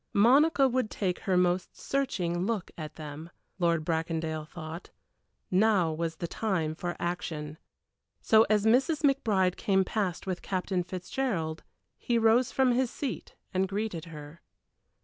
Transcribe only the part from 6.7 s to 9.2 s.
for action. So as Mrs.